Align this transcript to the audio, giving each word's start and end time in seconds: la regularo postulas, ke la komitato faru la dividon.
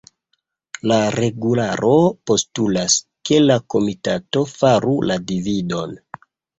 la 0.91 0.97
regularo 1.15 1.91
postulas, 2.33 2.97
ke 3.31 3.43
la 3.47 3.61
komitato 3.77 4.47
faru 4.57 5.01
la 5.11 5.23
dividon. 5.33 5.99